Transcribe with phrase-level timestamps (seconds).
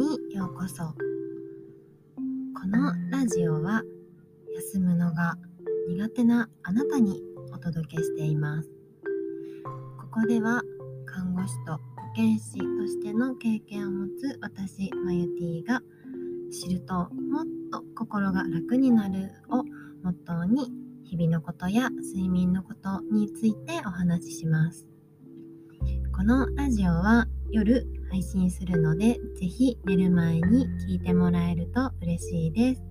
[0.00, 0.82] にようこそ。
[0.84, 0.94] こ
[2.66, 3.82] のラジオは
[4.56, 5.36] 休むのが
[5.90, 7.22] 苦手なあなたに
[7.52, 8.70] お届けしています。
[10.00, 10.62] ここでは
[11.04, 11.80] 看護師と保
[12.16, 15.82] 健師としての経験を持つ私マユティが
[16.50, 19.64] 知るともっと心が楽になるを
[20.02, 20.72] モットーに
[21.04, 24.89] 日々のことや睡眠のことについてお話しします。
[26.14, 32.82] このラジオは夜配信するので、ぜひ寝る前に聞いてもらえると嬉しいです。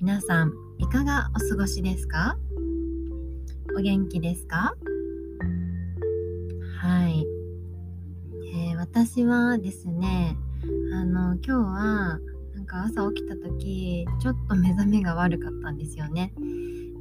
[0.00, 2.36] 皆さん、いかがお過ごしですか？
[3.76, 4.74] お元気ですか？
[6.80, 7.26] はい、
[8.54, 10.36] えー、私はですね、
[10.92, 12.20] あの、今日は、
[12.54, 16.32] なんか朝起きた時、ちょっと目覚めが悪かったんですよね。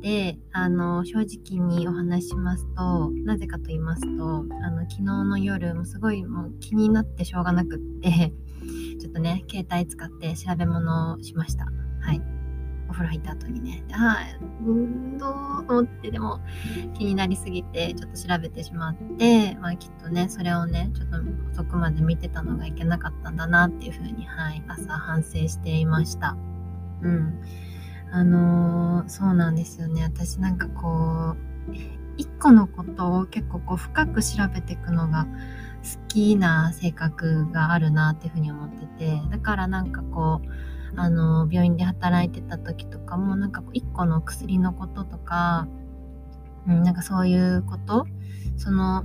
[0.06, 8.32] であの正直にお話しますとなぜかと言いますとあの昨日の夜もすごいもう気になってしょうがなくって
[9.02, 11.66] ちょっとね携帯使って調べ物をしました。
[12.02, 12.22] はい。
[12.88, 13.84] お風呂入った後にね。
[13.94, 14.18] あ
[14.64, 15.32] うんどう
[15.68, 16.40] 思ってでも
[16.94, 21.18] 気になりすぎてちょっと調べてしまってまあきっとねそれをねちょっと
[21.52, 26.38] 遅くまで見てたのがいけなかったんだなっていうふうにはい朝反省していました。
[27.02, 27.42] うん。
[28.16, 30.04] あのー、そうなんですよね。
[30.04, 31.36] 私なんかこ
[31.70, 31.76] う、
[32.16, 40.50] 一個のことを結構こう深く調べていくのが好きな性格があるなっていうふうに思ってて、だからなんかこう、
[40.96, 45.68] あの、病院で働いてた時とかもなんかこう一個の薬のこととか、
[46.70, 48.08] うん、なんかそういうこと、
[48.56, 49.04] その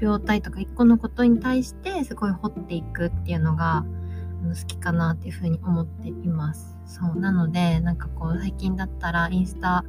[0.00, 3.84] 病態とか一個のことに対してすごい掘っていくっていうのが
[4.50, 6.76] 好きかなっていうふうに思っています。
[6.86, 9.84] そうなのでなんかこう最近だったらインスタ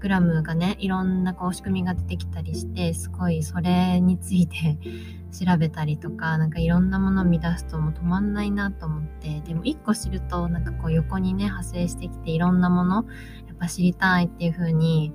[0.00, 4.78] グラムがねいろんなこう仕組みが出てきたりしてすごいそれについて
[5.32, 13.06] 調べたりとかなんかいろんなものを見出すともう止まんないなと思ってでも一個知るとなんかこう横にね派生してきていろんなもの
[13.46, 15.12] やっぱ知りたいっていう風に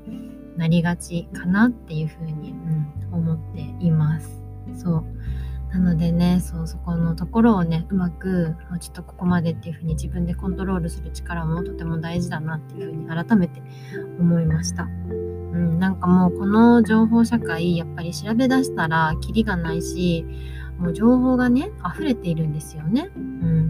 [0.57, 4.43] なりがちかなっていう風に、うん、思っています。
[4.73, 5.05] そう
[5.71, 13.61] なのでね、そう、そこのところをね、うまくもう、ちょっとここまでっていうふうに自分でコントロールする力もとても大事だなっていうふうに改めて
[14.19, 14.83] 思いました。
[14.83, 20.25] うん、なんかもうこの情報社会、やっぱり調べ出したらキリがないし、
[20.79, 23.11] もう情報がね、溢れているんですよね。
[23.15, 23.69] うん。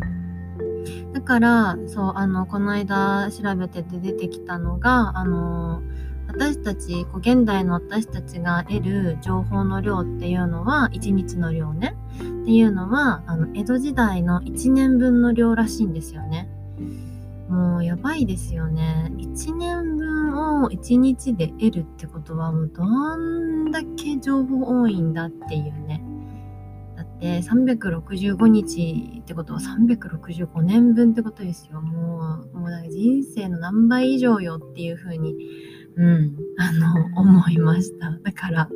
[1.14, 5.69] だから、そう、あの、この間調べてて出てきたのが、あの
[6.30, 11.96] 私たち、現代の私たちが得る情報の量っていうのは、1日の量ね。
[12.18, 16.48] っていうのは、あの、江戸時代の1年分の量らしいんですよね。
[17.50, 19.12] もうやばいですよね。
[19.18, 22.86] 1年分を1日で得るってことはもうど
[23.18, 26.04] んだけ情報多いんだっていうね。
[26.96, 31.82] だって365日ってことは365年分ってことですよ。
[31.82, 35.36] もう、もう人生の何倍以上よっていう風に
[35.96, 38.12] うん、あの、思いました。
[38.24, 38.70] だから、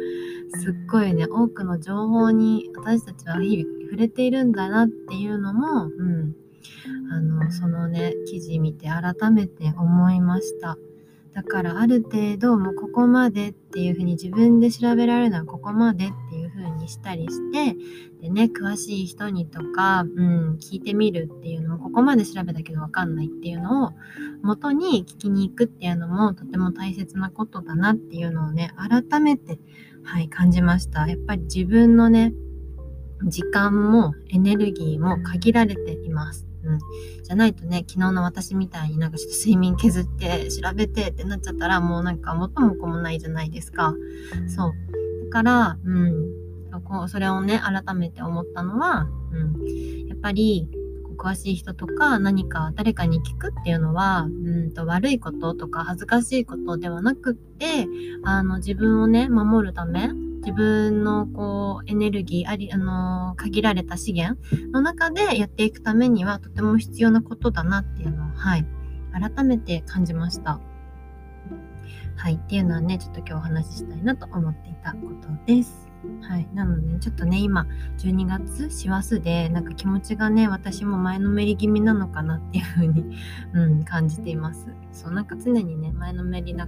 [0.60, 6.36] すっごいね、多くの情報に私たちは日々触れているんだなっていうのも、うん、
[7.12, 10.78] あの、そのね、記事見て改めて思いました。
[11.34, 16.43] だからある程度もうここまでっていうふうに自分で調べられるのはここまでっていう
[16.84, 17.76] にしたりして
[18.22, 23.92] でね詳しい人にとか、うん、聞いてみるっていうのもここまで調べたけど分かんないっていうのを
[24.44, 29.60] 元に聞きに行くっていうのもとても大切なことだなっていうのをね改めて
[30.04, 32.34] はい感じましたやっぱり自分のね
[33.26, 36.80] 時間もエネルギーも限られていますうん。
[37.24, 43.94] じゃないとね、昨日の私みたいになんかちょっと睡眠削って調べてってなっちゃったらもうなんか元も子もないじゃないですか。
[44.56, 44.74] そう。
[45.26, 46.33] だから、うん。
[46.94, 50.08] こうそれをね、改めて思ったのは、うん。
[50.08, 50.70] やっぱり、
[51.18, 54.28] 詳しい人とか何か誰かに聞くっていうのはう
[54.66, 57.88] んと悪いこととか恥ずかしいことではなくって
[58.24, 60.10] あの自分をね守るため
[60.42, 64.38] 自分のこうエネルギーあり、あのー、限られた資源
[64.74, 68.66] の中でやっていくためにはとても必要なことだなっていうのを、はい、
[69.14, 70.60] 改めて感じました。
[72.18, 75.83] はい、っていうのはね、ちょっと今日お話ししたいなと思っていたことです。
[76.22, 76.48] はい。
[76.54, 77.68] なので、ちょっとね、今、
[77.98, 83.18] 12月、師走で、なんか気持ちがね、私も前のめり気味なのかなっていう風に、
[83.54, 84.68] うん、感じています。
[84.92, 86.68] そう、なんか常にね、前のめりな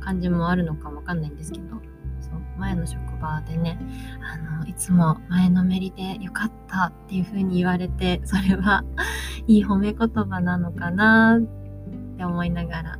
[0.00, 1.80] 感じもあるのかわかんないんですけど、
[2.24, 3.78] そう前の職場でね
[4.22, 8.82] あのいつも前のめりでよかったっていう風に言われてそれは
[9.46, 12.98] いい褒め言葉なのかなって思いながら、はい、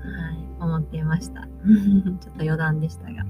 [0.61, 1.43] 思っていました
[2.20, 3.25] ちょっと余談でしたが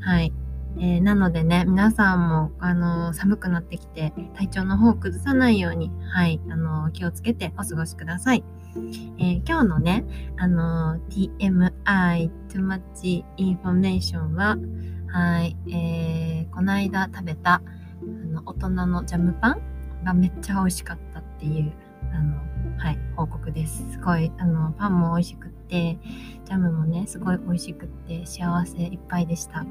[0.00, 0.32] はい
[0.76, 8.44] えー、なのでね、皆さんも、あの、寒くなってきて、体調の方を崩さないように、はい、あの、気をつけてお過ごしください。
[9.18, 10.04] えー、今日のね、
[10.36, 14.56] あの TMI, too much information は、
[15.08, 17.62] はい、えー、この間食べたあ
[18.26, 21.72] の大人のジャムパンがめっちゃ美味しかったっていう、
[22.12, 22.36] あの、
[22.76, 23.90] はい、報告です。
[23.90, 25.98] すごい、あの、パンも美味しくって、
[26.44, 29.64] ジャムもね、すごい美味しくって、幸せいっぱいでした。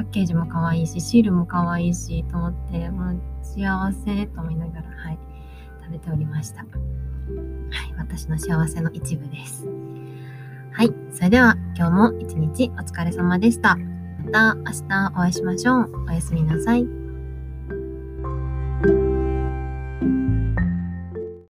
[0.00, 5.18] パッケージも可愛いし、シールも可愛いし、と思って、もう幸せと思いながら、はい、
[5.82, 6.60] 食べておりました。
[6.60, 6.68] はい、
[7.98, 9.68] 私の幸せの一部です。
[10.72, 13.76] はい、それでは今日も一日お疲れ様でした。
[14.24, 16.06] また明日お会いしましょう。
[16.08, 16.99] おやすみなさい。